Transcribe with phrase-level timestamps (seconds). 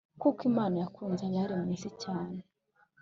[0.21, 2.39] Kuko Imana yakunze abari mu isi cyane,